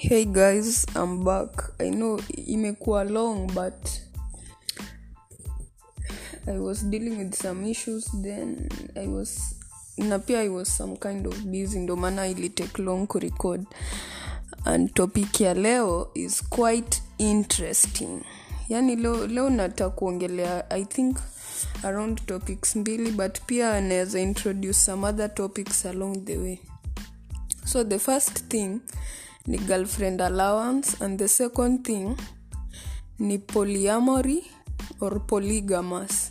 Hey 0.00 0.24
guys, 0.24 0.86
I'm 0.96 1.24
back. 1.24 1.74
I 1.78 1.90
know 1.90 2.16
imekuwa 2.48 3.04
long 3.04 3.46
but 3.54 4.00
I 6.46 6.58
was 6.58 6.82
dealing 6.82 7.18
with 7.18 7.34
some 7.34 7.70
issues 7.70 8.08
then. 8.22 8.68
I 8.96 9.06
was 9.06 9.54
na 9.98 10.18
pia 10.18 10.40
I 10.40 10.48
was 10.48 10.68
some 10.76 10.96
kind 10.96 11.26
of 11.26 11.44
busy 11.44 11.78
ndo 11.78 11.96
maana 11.96 12.26
ili 12.28 12.48
take 12.48 12.82
long 12.82 13.06
kurecord. 13.06 13.66
And 14.64 14.94
topic 14.94 15.40
ya 15.40 15.54
leo 15.54 16.10
is 16.14 16.42
quite 16.48 17.02
interesting. 17.18 18.22
Yani 18.68 18.96
leo, 18.96 19.26
leo 19.26 19.50
nata 19.50 19.90
kuongelea 19.90 20.70
i 20.70 20.84
think 20.84 21.18
around 21.82 22.26
topics 22.26 22.76
mbili 22.76 23.10
but 23.10 23.40
pia 23.46 23.74
anaweza 23.74 24.20
introduce 24.20 24.78
some 24.78 25.06
other 25.06 25.34
topics 25.34 25.86
along 25.86 26.24
the 26.24 26.36
way. 26.36 26.58
So 27.64 27.84
the 27.84 27.98
first 27.98 28.44
thing 28.48 28.80
ni 29.50 29.58
girlfriend 29.58 30.20
allowance 30.20 31.02
and 31.04 31.18
the 31.18 31.26
second 31.26 31.82
thing 31.84 32.16
ni 33.18 33.38
polyamory 33.38 34.46
or 35.00 35.18
polygamous. 35.26 36.30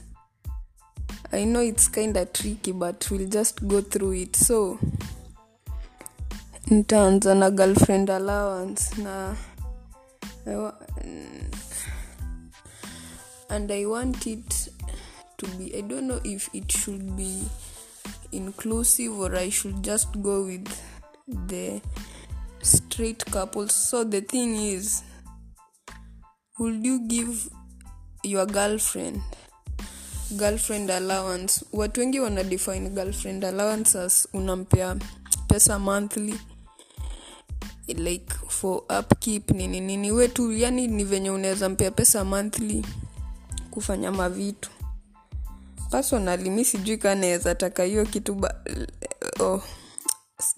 I 1.32 1.44
know 1.44 1.60
it's 1.60 1.90
kinda 1.90 2.26
tricky 2.26 2.72
but 2.72 3.12
we'll 3.12 3.28
just 3.28 3.68
go 3.68 3.82
through 3.82 4.14
it. 4.14 4.36
So 4.38 4.80
nitaanza 6.72 7.36
na 7.36 7.50
girlfriend 7.50 8.10
allowance 8.10 8.96
na 8.98 9.36
and 13.50 13.72
i 13.72 13.86
want 13.86 14.28
it 14.28 14.70
to 15.38 15.48
be 15.58 15.76
i 15.76 15.82
don't 15.82 16.08
know 16.08 16.22
if 16.24 16.50
it 16.54 16.72
should 16.72 17.18
be 17.18 17.44
inclusive 18.32 19.20
or 19.20 19.36
i 19.36 19.50
should 19.50 19.84
just 19.84 20.08
go 20.22 20.46
with 20.46 20.70
the 21.28 21.82
straight 22.62 23.26
couples. 23.32 23.90
So 23.90 24.04
the 24.06 24.22
thing 24.22 24.56
is 24.56 25.04
would 26.60 26.86
you 26.86 27.00
give 27.08 27.50
your 28.24 28.46
girlfriend 28.46 29.22
girlfriend 30.38 30.92
allowance? 30.92 31.66
Watu 31.74 32.00
wengi 32.00 32.20
wana 32.20 32.44
define 32.44 32.90
girlfriend 32.90 33.46
allowance 33.46 34.00
as 34.00 34.28
unampea 34.34 34.96
pesa 35.48 35.80
monthly 35.80 36.36
like 37.88 38.34
for 38.48 38.84
upkeep 39.00 39.52
nini 39.52 39.80
nini. 39.82 40.12
Wetu 40.12 40.52
yani 40.52 40.88
ni 40.88 41.04
venye 41.04 41.30
unaweza 41.30 41.70
mpea 41.70 41.92
pesa 41.92 42.24
monthly 42.24 42.86
kufanya 43.72 44.12
mavitu. 44.12 44.70
Personally 45.92 46.50
mi 46.50 46.66
sijui 46.66 46.98
kaa 46.98 47.16
naweza 47.16 47.56
taka 47.56 47.84
hiyo 47.84 48.06
kitu 48.06 48.36
ba, 48.36 48.56
oh, 49.40 49.62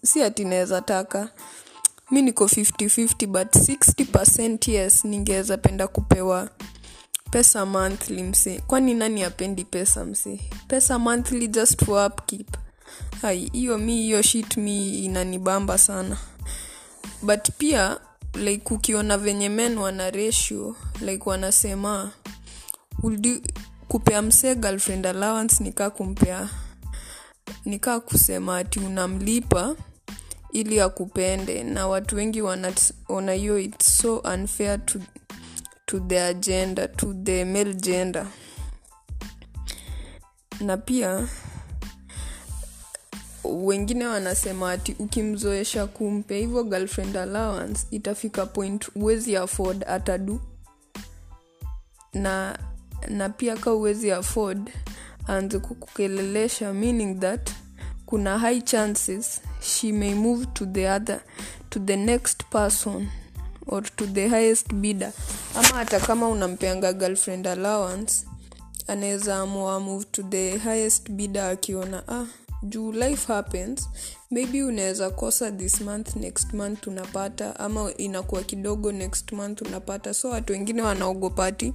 si 0.04 0.24
ati 0.24 0.46
naweza 0.46 0.82
taka 0.82 1.30
mi 2.12 2.22
niko 2.22 2.46
50-50 2.46 3.28
but 3.28 3.56
60 3.56 4.72
yes 4.72 5.06
ningeweza 5.06 5.58
penda 5.58 5.88
kupewa 5.88 6.50
pesa 7.32 7.66
monthly 7.66 8.24
mse 8.24 8.60
kwani 8.68 8.94
nani 8.94 9.24
apendi 9.24 9.66
pesa 9.66 10.06
mse 10.06 10.40
pesa 10.68 11.00
monthly 11.00 11.48
just 11.48 11.86
for 11.86 12.08
upkeep. 12.12 12.48
Hai 13.22 13.50
hiyo 13.54 13.78
mi 13.78 13.96
hiyo 14.02 14.22
shit 14.22 14.58
mi 14.58 15.00
inanibamba 15.06 15.78
sana. 15.78 16.18
But 17.22 17.50
pia 17.58 18.00
like 18.34 18.74
ukiona 18.74 19.18
venye 19.18 19.50
men 19.50 19.78
wana 19.78 20.12
ratio 20.12 20.76
like 21.02 21.30
wanasema 21.30 22.12
kupea 23.88 24.22
msee 24.22 24.56
girlfriend 24.56 25.06
allowance 25.08 25.64
nikaa 25.64 25.90
kumpea 25.90 26.50
nikaa 27.66 28.00
kusema 28.00 28.58
ati 28.58 28.80
unamlipa 28.80 29.76
ili 30.52 30.80
akupende 30.82 31.64
na 31.64 31.88
watu 31.88 32.16
wengi 32.16 32.42
wanaona 32.42 33.34
hiyo 33.34 33.60
its 33.60 33.98
so 33.98 34.18
unfair 34.18 34.86
to, 34.86 35.00
to 35.86 36.00
the 36.00 36.22
agenda 36.22 36.88
to 36.88 37.14
the 37.24 37.46
male 37.46 37.74
gender. 37.74 38.28
Na 40.60 40.78
pia 40.78 41.28
wengine 43.44 44.06
wanasema 44.06 44.72
ati 44.72 44.96
ukimzoesha 45.00 45.88
kumpe 45.88 46.40
hivyo 46.40 46.64
girlfriend 46.64 47.18
allowance 47.18 47.88
itafika 47.92 48.46
point 48.46 48.90
uwezi 48.96 49.38
afford 49.38 49.84
atadu. 49.88 50.42
Na 52.14 52.60
na 53.10 53.30
pia 53.30 53.58
ka 53.58 53.74
uwezi 53.74 54.12
afford 54.12 54.70
aanze 55.30 55.60
kukukelelesha 55.60 56.74
meaning 56.74 57.20
that 57.20 57.52
kuna 58.12 58.40
high 58.40 58.62
chances 58.62 59.42
she 59.62 59.92
may 59.92 60.14
move 60.14 60.46
to 60.54 60.66
the 60.66 60.90
other 60.90 61.22
to 61.70 61.80
the 61.80 61.96
next 61.98 62.44
person 62.50 63.08
or 63.68 63.82
to 63.96 64.06
the 64.08 64.28
highest 64.28 64.74
bidder. 64.74 65.12
Ama 65.56 65.68
hata 65.68 66.00
kama 66.00 66.28
unampeanga 66.28 66.94
girlfriend 66.94 67.48
allowance 67.48 68.26
anaweza 68.88 69.36
amua 69.38 69.80
move 69.80 70.06
to 70.12 70.24
the 70.24 70.58
highest 70.58 71.10
bidder 71.12 71.44
akiona 71.44 72.04
ah 72.08 72.26
juu 72.64 72.92
life 72.92 73.34
happens 73.34 73.90
maybe 74.32 74.64
unaweza 74.64 75.10
kosa 75.10 75.52
this 75.52 75.82
month 75.82 76.16
next 76.16 76.54
month 76.54 76.88
unapata 76.88 77.60
ama 77.60 77.94
inakuwa 77.98 78.44
kidogo 78.44 78.92
next 78.92 79.32
month 79.32 79.62
unapata. 79.62 80.14
So 80.14 80.30
watu 80.30 80.54
wengine 80.54 80.82
wanaogopati 80.82 81.74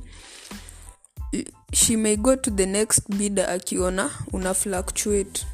she 1.72 1.96
may 1.96 2.16
go 2.16 2.36
to 2.36 2.50
the 2.50 2.66
next 2.66 3.00
bidder 3.08 3.50
akiona 3.50 4.10
una 4.32 4.54
fluctuate 4.54 5.46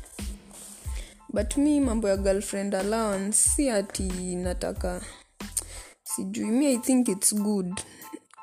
but 1.33 1.57
mi 1.57 1.81
mambo 1.81 2.09
ya 2.09 2.17
girlfriend 2.17 2.75
allowance 2.75 3.49
si 3.57 3.71
ati 3.71 4.37
nataka 4.37 5.01
sijui 6.05 6.47
mi 6.51 6.67
i 6.67 6.79
think 6.79 7.09
its 7.09 7.35
good. 7.35 7.81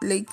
Like 0.02 0.32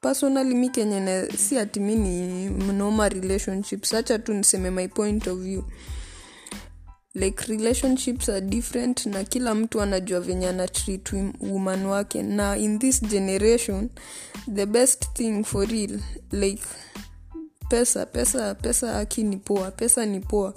personally 0.00 0.54
mi 0.54 0.68
kenye 0.68 1.28
si 1.36 1.58
ati 1.58 1.80
mi 1.80 1.94
ni 1.96 2.48
mnoma 2.48 3.08
relationships 3.08 3.92
hacha 3.92 4.18
tu 4.18 4.34
niseme 4.34 4.70
my 4.70 4.88
point 4.88 5.26
of 5.26 5.38
view. 5.38 5.64
Like 7.14 7.42
relationships 7.48 8.28
are 8.28 8.40
different 8.40 9.06
na 9.06 9.24
kila 9.24 9.54
mtu 9.54 9.80
anajua 9.82 10.20
venye 10.20 10.48
ana 10.48 10.68
treat 10.68 11.12
woman 11.40 11.86
wake. 11.86 12.22
Na 12.22 12.56
in 12.56 12.78
this 12.78 13.02
generation 13.02 13.90
the 14.54 14.66
best 14.66 15.04
thing 15.14 15.44
for 15.44 15.66
real 15.68 16.00
like 16.32 16.62
pesa 17.68 18.06
pesa 18.06 18.54
pesa 18.54 18.98
aki 18.98 19.22
ni 19.22 19.36
poa 19.36 19.70
pesa 19.70 20.06
ni 20.06 20.20
poa 20.20 20.54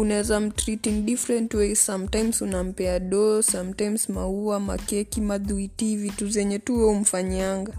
unaweza 0.00 0.40
mtreat 0.40 0.88
different 0.88 1.54
ways. 1.54 1.86
Sometimes 1.86 2.42
unampea 2.42 2.98
do 2.98 3.42
sometimes 3.42 4.08
maua 4.08 4.60
makeki 4.60 5.20
madhuiti 5.20 5.96
vitu 5.96 6.28
zenye 6.28 6.58
tu 6.58 6.78
we 6.78 6.84
umfanyianga 6.84 7.72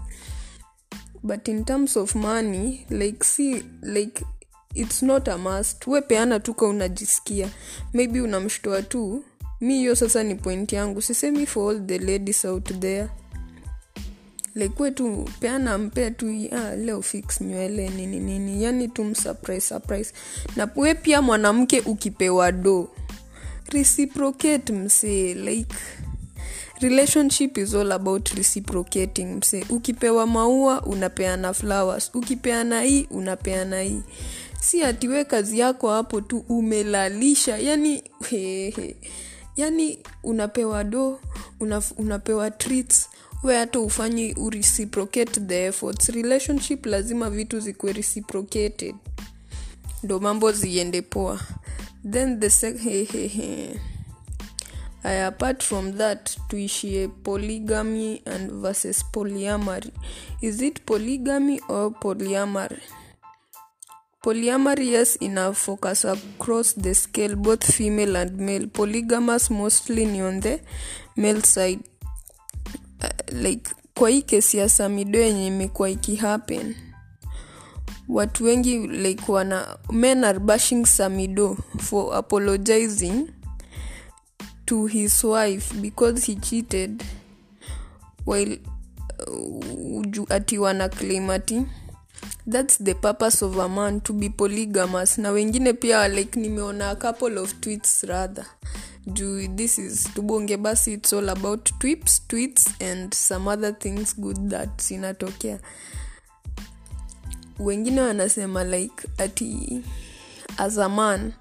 but 1.22 1.48
in 1.48 1.64
terms 1.64 1.96
of 1.96 2.14
money 2.14 2.86
like 2.90 3.24
see 3.24 3.64
like 3.82 4.24
it's 4.74 5.02
not 5.02 5.28
a 5.28 5.38
must. 5.38 5.86
We 5.86 6.00
peana 6.00 6.40
tuka 6.40 6.66
unajisikia. 6.66 7.48
Maybe 7.92 8.20
unamshtoa 8.20 8.82
tu. 8.82 9.24
Mi 9.60 9.74
hiyo 9.74 9.94
sasa 9.96 10.22
ni 10.22 10.34
point 10.34 10.72
yangu. 10.72 11.02
Sisemi 11.02 11.46
for 11.46 11.70
all 11.74 11.86
the 11.86 11.98
ladies 11.98 12.44
out 12.44 12.80
there 12.80 13.08
like 14.54 14.90
tu 14.90 15.28
peana 15.40 15.78
mpea 15.78 16.10
tu 16.10 16.26
ah, 16.52 16.76
leo 16.76 17.02
fix 17.02 17.40
nywele 17.40 17.88
nini 17.88 18.20
nini. 18.20 18.64
Yani 18.64 18.88
tu 18.88 19.04
msurprise 19.04 19.60
surprise. 19.68 20.12
Na 20.56 20.68
we 20.76 20.94
pia 20.94 21.22
mwanamke 21.22 21.80
ukipewa 21.80 22.52
do. 22.52 22.88
Reciprocate 23.68 24.72
msee 24.72 25.34
like 25.34 25.74
relationship 26.80 27.58
is 27.58 27.74
all 27.74 27.92
about 27.92 28.28
reciprocating 28.28 29.24
mse 29.36 29.64
ukipewa 29.70 30.26
maua 30.26 30.82
unapeana 30.82 31.54
flowers. 31.54 32.10
Ukipeana 32.14 32.82
hii 32.82 33.06
unapeana 33.10 33.80
hii. 33.82 34.00
Si 34.60 34.82
atiwe 34.84 35.24
kazi 35.24 35.58
yako 35.58 35.90
hapo 35.90 36.20
tu 36.20 36.44
umelalisha. 36.48 37.58
Yani 37.58 38.04
hehe. 38.30 38.96
yani 39.56 39.98
unapewa 40.22 40.84
do 40.84 41.20
una, 41.60 41.82
unapewa 41.96 42.50
treats 42.50 43.08
we 43.42 43.56
hata 43.56 43.80
ufanyi 43.80 44.34
ureciprocate 44.34 45.40
the 45.40 45.66
efforts. 45.66 46.08
Relationship 46.08 46.86
lazima 46.86 47.30
vitu 47.30 47.60
zikuwe 47.60 47.92
reciprocated. 47.92 48.94
Ndo 50.02 50.20
mambo 50.20 50.52
ziende 50.52 51.02
poa. 51.02 51.40
Then 52.10 52.40
the. 52.40 53.80
Aya, 55.04 55.26
apart 55.26 55.62
from 55.62 55.92
that 55.92 56.30
tuishie 56.48 57.08
polygamy 57.08 58.22
and 58.24 58.52
versus 58.52 59.04
polyamory. 59.12 59.90
Is 60.40 60.60
it 60.62 60.86
polygamy 60.86 61.60
or 61.68 61.90
polyamory? 61.90 62.82
Polyamory 64.22 64.88
yes 64.88 65.16
ina 65.20 65.52
focus 65.52 66.04
across 66.04 66.74
the 66.74 66.94
scale 66.94 67.34
both 67.34 67.64
female 67.64 68.16
and 68.16 68.38
male. 68.40 68.66
Polygamous 68.68 69.50
mostly 69.50 70.20
on 70.20 70.40
the 70.40 70.60
male 71.16 71.42
side 71.42 71.80
like 73.32 73.70
kwa 73.98 74.10
hii 74.10 74.22
kesi 74.22 74.56
ya 74.56 74.68
samido 74.68 75.18
yenye 75.18 75.46
imekuwa 75.46 75.90
ikihappen 75.90 76.74
watu 78.08 78.44
wengi 78.44 78.78
like 78.78 79.32
wana 79.32 79.78
men 79.90 80.24
are 80.24 80.38
bashing 80.38 80.86
samido 80.86 81.56
for 81.78 82.14
apologizing 82.16 83.26
to 84.64 84.86
his 84.86 85.24
wife 85.24 85.74
because 85.74 86.26
he 86.26 86.34
cheated 86.34 87.02
while 88.26 88.60
uh, 89.26 90.04
ati 90.28 90.58
wana 90.58 90.88
claim 90.88 91.30
ati 91.30 91.62
thats 92.50 92.78
the 92.84 92.94
purpose 92.94 93.44
of 93.44 93.58
a 93.58 93.68
man 93.68 94.00
to 94.00 94.12
be 94.12 94.28
polygamous. 94.28 95.18
Na 95.18 95.30
wengine 95.30 95.72
pia 95.72 96.08
like 96.08 96.40
nimeona 96.40 96.90
a 96.90 96.96
couple 96.96 97.38
of 97.38 97.54
tweets 97.60 98.02
rather 98.08 98.46
juu 99.06 99.48
this 99.56 99.78
is 99.78 100.08
tubonge 100.14 100.56
basi 100.56 100.92
its 100.92 101.12
all 101.12 101.28
about 101.30 101.70
twips 101.78 102.22
tweets 102.28 102.70
and 102.92 103.14
some 103.14 103.50
other 103.50 103.78
things 103.78 104.14
good 104.20 104.48
that 104.50 104.82
zinatokea. 104.82 105.58
Wengine 107.58 108.00
wanasema 108.00 108.64
like 108.64 109.08
ati 109.18 109.80
as 110.58 110.78
a 110.78 110.88
man 110.88 111.32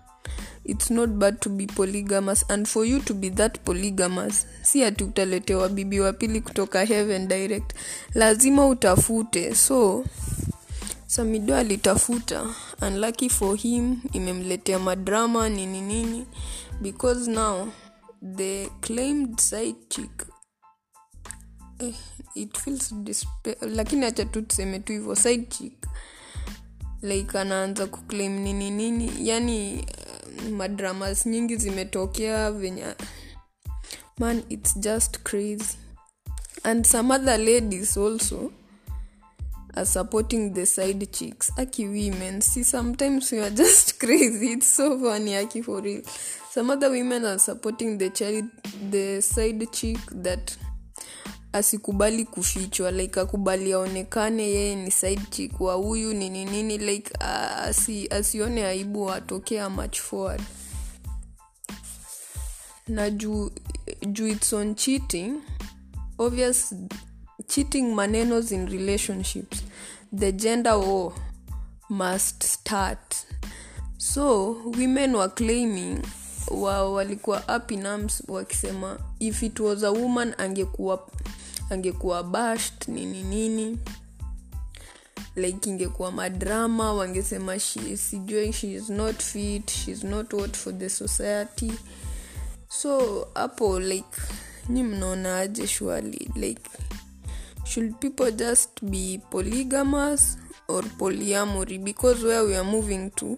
it's 0.65 0.91
not 0.91 1.09
bad 1.09 1.39
to 1.39 1.49
be 1.49 1.65
polygamous 1.65 2.45
and 2.49 2.67
for 2.67 2.85
you 2.85 2.99
to 2.99 3.13
be 3.13 3.29
that 3.29 3.59
polygamous 3.59 4.45
si 4.61 4.83
ati 4.83 5.03
utaletewa 5.03 5.69
bibi 5.69 5.99
wa 5.99 6.13
pili 6.13 6.41
kutoka 6.41 6.85
heaven 6.85 7.27
direct. 7.27 7.73
Lazima 8.13 8.67
utafute. 8.67 9.55
So 9.55 10.05
samido 11.07 11.55
alitafuta 11.55 12.45
unlucky 12.81 13.29
for 13.29 13.57
him 13.57 13.97
imemletea 14.13 14.79
madrama 14.79 15.49
nini 15.49 15.81
nini. 15.81 16.25
Because 16.81 17.27
now 17.31 17.67
the 18.35 18.69
claimed 18.81 19.39
side 19.39 19.75
chick 19.89 20.25
eh, 21.79 21.93
it 22.35 22.57
feels 22.57 22.93
lakini 23.61 24.05
hacha 24.05 24.25
tu 24.25 24.41
tuseme 24.41 24.79
tu 24.79 24.93
hivyo 24.93 25.15
side 25.15 25.45
chick 25.49 25.87
like 27.01 27.39
anaanza 27.39 27.87
kuclaim 27.87 28.39
nini 28.39 28.71
nini. 28.71 29.11
Yani 29.19 29.85
uh, 30.43 30.49
madramas 30.49 31.25
nyingi 31.25 31.55
zimetokea 31.57 32.51
venye 32.51 32.95
man 34.17 34.43
its 34.49 34.77
just 34.79 35.19
crazy. 35.23 35.77
And 36.63 36.85
some 36.85 37.13
other 37.13 37.37
ladies 37.37 37.97
also 37.97 38.51
are 39.75 39.85
supporting 39.85 40.53
the 40.53 40.65
side 40.65 41.11
chicks. 41.11 41.51
Aki 41.57 41.87
women 41.87 42.41
see 42.41 42.63
sometimes 42.63 43.31
we 43.31 43.39
are 43.39 43.49
just 43.63 43.99
crazy. 43.99 44.53
It's 44.53 44.67
so 44.67 44.99
funny 44.99 45.35
aki 45.37 45.61
for 45.61 45.81
real. 45.81 46.01
Some 46.49 46.69
other 46.69 46.89
women 46.89 47.25
are 47.25 47.39
supporting 47.39 47.97
the 47.97 48.09
child 48.09 48.45
the 48.89 49.21
side 49.21 49.71
chick 49.71 49.99
that 50.11 50.57
asikubali 51.53 52.25
kufichwa 52.25 52.91
like 52.91 53.19
akubali 53.19 53.73
aonekane 53.73 54.43
yeye 54.43 54.75
ni 54.75 54.91
side 54.91 55.21
chick 55.29 55.61
wa 55.61 55.73
huyu 55.73 56.13
nini 56.13 56.45
nini 56.45 56.77
like 56.77 57.11
asi, 57.19 58.07
asione 58.09 58.65
aibu 58.65 59.11
atokea 59.11 59.69
much 59.69 59.99
forward 59.99 60.41
na 62.87 63.09
juu 63.09 63.51
juu 64.07 64.27
its 64.27 64.53
on 64.53 64.75
cheating 64.75 65.33
obvious 66.17 66.75
cheating 67.51 67.93
manenos 67.93 68.51
in 68.53 68.65
relationships. 68.67 69.63
The 70.13 70.31
gender 70.31 70.77
war 70.79 71.13
must 71.89 72.43
start. 72.43 73.25
So 73.97 74.61
women 74.65 75.13
were 75.15 75.29
claiming 75.29 76.01
wa 76.51 76.91
walikuwa 76.93 77.43
up 77.55 77.71
in 77.71 77.85
arms 77.85 78.23
wakisema 78.27 78.99
if 79.19 79.43
it 79.43 79.59
was 79.59 79.83
a 79.83 79.91
woman 79.91 80.33
angekuwa 80.37 81.07
angekuwa 81.69 82.23
bashed 82.23 82.87
nini 82.87 83.23
nini. 83.23 83.77
Like 85.35 85.69
ingekuwa 85.69 86.11
madrama 86.11 86.93
wangesema 86.93 87.59
sijui 87.59 88.53
she 88.53 88.73
is 88.73 88.89
not 88.89 89.21
fit 89.23 89.71
she 89.71 89.91
is 89.91 90.03
not 90.03 90.33
what 90.33 90.57
for 90.57 90.77
the 90.77 90.89
society. 90.89 91.71
So 92.69 93.27
hapo 93.33 93.79
like 93.79 94.17
nyi 94.69 94.83
mnaonaaje 94.83 95.67
shwali 95.67 96.31
like 96.35 96.69
should 97.65 97.99
people 97.99 98.31
just 98.31 98.83
be 98.89 99.19
polygamous 99.29 100.37
or 100.67 100.81
polyamory 100.81 101.83
because 101.83 102.23
where 102.23 102.43
we 102.45 102.55
are 102.55 102.63
moving 102.63 103.11
to 103.11 103.37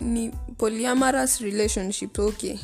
ni 0.00 0.30
polyamorous 0.56 1.40
relationships 1.40 2.18
okay. 2.18 2.58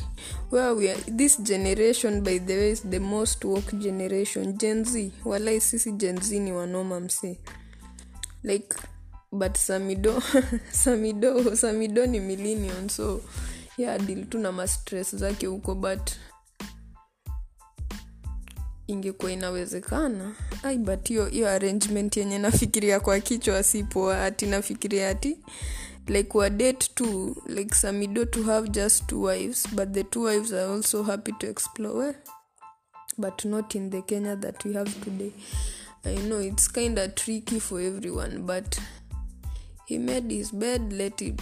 Where 0.49 0.73
we 0.73 0.89
are 0.89 0.97
this 1.07 1.37
generation 1.37 2.23
by 2.23 2.37
the 2.37 2.53
way 2.53 2.71
is 2.71 2.81
the 2.81 2.99
most 2.99 3.43
work 3.45 3.71
generation. 3.79 4.57
Gen 4.57 4.85
walai 5.25 5.61
sisi 5.61 5.91
gen 5.97 6.19
ni 6.31 6.51
wanoma 6.51 6.99
msee. 6.99 7.37
Like 8.43 8.75
but 9.31 9.57
samido 9.57 10.21
samido 10.71 11.55
samido 11.55 12.05
ni 12.05 12.19
millennium 12.19 12.89
so 12.89 13.21
yeah 13.77 13.97
dil 13.97 14.25
tu 14.25 14.37
na 14.37 14.51
mastress 14.51 15.15
zake 15.15 15.47
huko 15.47 15.75
but 15.75 16.11
ingekuwa 18.87 19.31
inawezekana. 19.31 20.35
Ai 20.63 20.77
but 20.77 21.07
hiyo 21.07 21.25
hiyo 21.25 21.49
arrangement 21.49 22.17
yenye 22.17 22.39
nafikiria 22.39 22.99
kwa 22.99 23.19
kichwa 23.19 23.63
sipo 23.63 24.11
ati 24.11 24.45
nafikiria 24.45 25.09
ati 25.09 25.37
like 26.07 26.37
wa 26.37 26.49
date 26.49 26.89
to 26.95 27.35
like 27.47 27.75
samido 27.75 28.25
to 28.25 28.43
have 28.43 28.69
just 28.69 29.07
two 29.07 29.23
wives 29.23 29.67
but 29.75 29.91
the 29.91 30.03
two 30.03 30.21
wives 30.23 30.53
are 30.53 30.73
also 30.73 31.03
happy 31.03 31.31
to 31.31 31.47
explore. 31.47 31.93
Well, 31.97 32.15
but 33.17 33.45
not 33.45 33.75
in 33.75 33.89
the 33.89 34.01
kenya 34.01 34.35
that 34.35 34.65
we 34.65 34.73
have 34.73 35.03
today. 35.03 35.31
I 36.05 36.15
know 36.15 36.39
it's 36.39 36.67
kind 36.67 36.97
of 36.99 37.15
tricky 37.15 37.59
for 37.59 37.79
everyone 37.81 38.45
but 38.45 38.79
he 39.85 39.97
made 39.97 40.31
his 40.31 40.51
bed 40.51 40.91
let 40.93 41.21
it 41.21 41.39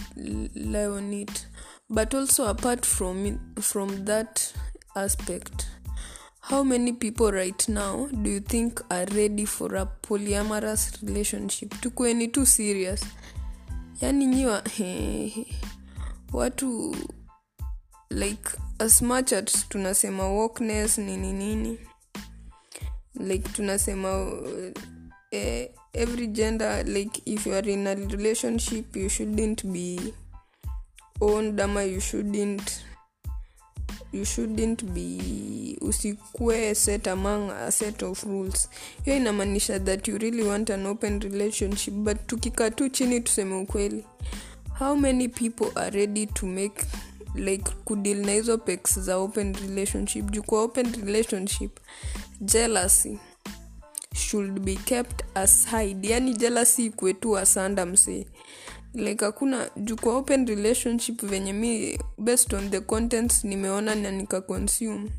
lie 0.54 0.84
on 0.86 1.12
it. 1.12 1.46
But 1.88 2.14
also 2.14 2.46
apart 2.46 2.84
from 2.86 3.38
from 3.60 4.04
that 4.04 4.52
aspect 4.94 5.66
how 6.40 6.64
many 6.64 6.92
people 6.92 7.30
right 7.30 7.68
now 7.68 8.08
do 8.22 8.30
you 8.30 8.40
think 8.40 8.80
are 8.90 9.06
ready 9.14 9.44
for 9.44 9.76
a 9.76 9.86
polyamorous 10.02 11.02
relationship? 11.02 11.70
Tukweni 11.80 12.28
too 12.32 12.46
serious. 12.46 13.02
Yani 14.00 14.26
nyiwa 14.26 14.62
watu 16.32 16.96
like 18.10 18.50
as 18.78 19.02
much 19.02 19.32
as 19.32 19.68
tunasema 19.68 20.28
wokeness 20.28 20.98
nini 20.98 21.32
nini. 21.32 21.78
Like 23.14 23.48
tunasema 23.48 24.26
eh, 25.30 25.70
every 25.92 26.26
gender 26.26 26.84
like 26.86 27.22
if 27.26 27.46
you 27.46 27.54
are 27.54 27.72
in 27.72 27.86
a 27.86 27.94
relationship 27.94 28.96
you 28.96 29.08
shouldn't 29.08 29.64
be 29.66 30.12
owned 31.20 31.60
ama 31.60 31.82
you 31.82 32.00
shouldn't 32.00 32.82
you 34.12 34.24
shouldn't 34.24 34.84
be 34.84 35.78
usikue 35.80 36.74
set 36.74 37.06
among 37.08 37.50
a 37.50 37.70
set 37.70 38.02
of 38.02 38.24
rules. 38.24 38.68
Hiyo 39.04 39.16
inamaanisha 39.16 39.78
that 39.80 40.08
you 40.08 40.18
really 40.18 40.42
want 40.42 40.70
an 40.70 40.86
open 40.86 41.20
relationship 41.20 41.94
but 41.94 42.16
tukikaa 42.26 42.70
tu 42.70 42.88
chini 42.88 43.20
tuseme 43.20 43.54
ukweli. 43.54 44.04
How 44.78 44.96
many 44.96 45.28
people 45.28 45.66
are 45.74 45.90
ready 45.90 46.26
to 46.26 46.46
make 46.46 46.84
like 47.34 47.70
kudil 47.84 48.26
na 48.26 48.32
hizo 48.32 48.58
pex 48.58 48.98
za 49.00 49.16
open 49.16 49.54
relationship? 49.54 50.30
Juu 50.30 50.42
kwa 50.42 50.62
open 50.62 50.92
relationship 51.06 51.78
jealousy 52.40 53.18
should 54.14 54.60
be 54.60 54.74
kept 54.76 55.24
aside 55.34 56.08
yani 56.08 56.34
jealousy 56.34 56.86
ikuetu 56.86 57.38
asanda 57.38 57.86
msee 57.86 58.26
like 58.94 59.24
hakuna 59.24 59.70
juu 59.76 59.96
kwa 59.96 60.16
open 60.16 60.46
relationship 60.46 61.22
venye 61.26 61.52
mi 61.52 61.98
based 62.18 62.54
on 62.54 62.70
the 62.70 62.80
contents 62.80 63.44
nimeona 63.44 63.94
na 63.94 64.10
nika 64.10 64.40
consume. 64.40 65.10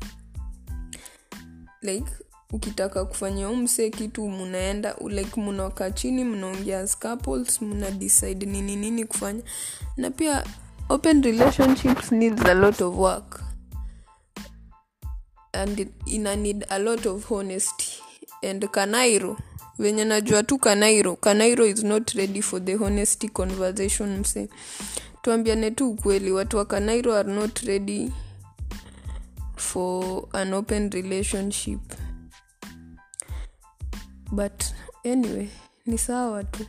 Like 1.82 2.06
ukitaka 2.52 3.04
kufanya 3.04 3.48
umse 3.48 3.90
kitu 3.90 4.28
munaenda 4.28 4.96
like 5.08 5.40
munakaa 5.40 5.90
chini 5.90 6.24
mnaongea 6.24 6.80
as 6.80 6.98
couples 6.98 7.62
muna 7.62 7.90
decide 7.90 8.46
nini 8.46 8.76
nini 8.76 9.04
kufanya. 9.04 9.42
Na 9.96 10.10
pia 10.10 10.44
open 10.88 11.22
relationships 11.22 12.12
needs 12.12 12.42
a 12.44 12.54
lot 12.54 12.84
of 12.84 12.96
work. 12.96 13.42
And 15.52 15.92
ina 16.06 16.36
need 16.36 16.64
a 16.68 16.78
lot 16.78 17.08
of 17.08 17.32
honesty. 17.32 18.02
And 18.42 18.62
kanairo 18.70 19.36
venye 19.78 20.04
najua 20.04 20.42
tu 20.42 20.58
kanairo. 20.58 21.16
Kanairo 21.16 21.66
is 21.66 21.82
not 21.82 22.10
ready 22.14 22.42
for 22.42 22.64
the 22.64 22.74
honesty 22.76 23.28
conversation 23.28 24.18
mse 24.18 24.48
tuambiane 25.22 25.70
tu 25.70 25.90
ukweli 25.90 26.32
watu 26.32 26.56
wa 26.56 26.64
kanairo 26.64 27.14
are 27.14 27.32
not 27.32 27.58
ready 27.58 28.12
for 29.56 30.24
an 30.32 30.54
open 30.54 30.90
relationship. 30.90 31.80
But 34.32 34.64
anyway 35.04 35.48
ni 35.86 35.98
sawa 35.98 36.44
tu. 36.44 36.66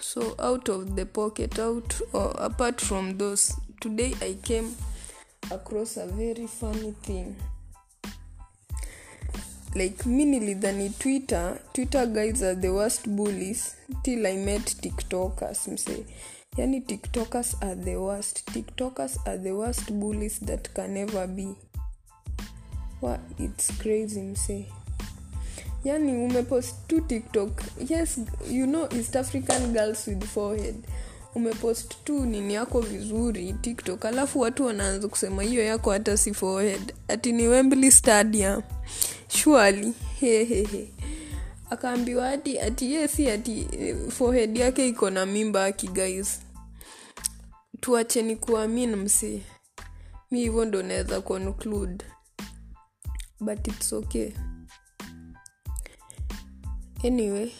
So 0.00 0.34
out 0.38 0.68
of 0.68 0.96
the 0.96 1.04
pocket 1.06 1.58
out 1.58 2.00
or 2.12 2.34
apart 2.38 2.80
from 2.80 3.18
those 3.18 3.54
today 3.80 4.14
i 4.22 4.34
came 4.42 4.74
across 5.50 5.96
a 5.96 6.06
very 6.06 6.46
funny 6.46 6.92
thing 7.02 7.36
like 9.74 10.08
mi 10.08 10.24
nilidhani 10.24 10.90
twitter 10.90 11.56
twitter 11.72 12.06
guys 12.06 12.42
are 12.42 12.56
the 12.56 12.68
worst 12.68 13.08
bullies 13.08 13.74
till 14.02 14.26
i 14.26 14.36
met 14.36 14.80
tiktokers 14.80 15.68
mse 15.68 16.04
yani 16.56 16.80
tiktokers 16.80 17.56
are 17.60 17.76
the 17.76 17.96
worst. 17.96 18.50
Tiktokers 18.52 19.18
are 19.24 19.38
the 19.38 19.52
worst 19.52 19.92
bullies 19.92 20.40
that 20.40 20.68
can 20.74 20.96
ever 20.96 21.26
be. 21.26 21.48
Wa 23.02 23.18
its 23.38 23.72
crazy 23.78 24.20
msee. 24.20 24.66
Yani 25.84 26.12
umepost 26.12 26.74
tu 26.86 27.00
tiktok. 27.00 27.62
Yes 27.88 28.18
you 28.50 28.66
know 28.66 28.88
east 28.98 29.16
african 29.16 29.72
girls 29.72 30.06
with 30.06 30.24
forehead. 30.24 30.74
Umepost 31.34 32.04
tu 32.04 32.24
nini 32.26 32.54
yako 32.54 32.80
vizuri 32.80 33.52
tiktok. 33.52 34.04
Alafu 34.04 34.40
watu 34.40 34.64
wanaanza 34.66 35.08
kusema 35.08 35.42
hiyo 35.42 35.64
yako 35.64 35.90
hata 35.90 36.16
si 36.16 36.34
forehead. 36.34 36.94
Ati 37.08 37.32
ni 37.32 37.48
wembley 37.48 37.90
stadium 37.90 38.62
shwali 39.28 39.94
hehehe. 40.20 40.94
Akaambiwa 41.70 42.30
ati 42.30 42.60
ati 42.60 42.92
ye 42.94 43.08
si 43.08 43.30
ati 43.30 43.66
forehead 44.10 44.56
yake 44.56 44.88
iko 44.88 45.10
na 45.10 45.26
mimba 45.26 45.64
aki 45.64 45.88
guys. 45.88 46.40
Tuacheni 47.80 48.36
kuamin 48.36 48.96
msi 48.96 49.42
mi 50.30 50.40
hivyo 50.40 50.64
ndo 50.64 50.82
naweza 50.82 51.20
conclude. 51.20 52.04
But 53.40 53.68
its 53.68 53.92
okay. 53.92 54.30
Anyway 57.04 57.52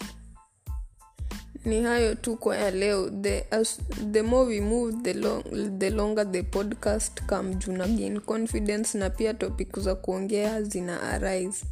ni 1.64 1.82
hayo 1.82 2.14
tu 2.14 2.36
kwa 2.36 2.56
ya 2.56 2.70
leo. 2.70 3.10
The, 3.10 3.44
as, 3.50 3.80
the 4.12 4.22
more 4.22 4.46
we 4.48 4.60
move 4.60 5.02
the, 5.02 5.14
long, 5.14 5.42
the 5.78 5.90
longer 5.90 6.24
the 6.32 6.42
podcast 6.42 7.26
come 7.26 7.54
juna 7.54 7.88
gain 7.88 8.20
confidence 8.20 8.98
na 8.98 9.10
pia 9.10 9.34
topic 9.34 9.78
za 9.78 9.94
kuongea 9.94 10.62
zina 10.62 11.02
arise. 11.02 11.64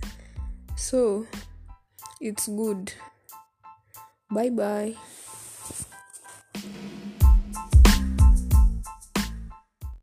So 0.77 1.27
it's 2.21 2.51
good. 2.51 2.93
Bye 4.31 4.51
bye. 4.51 4.97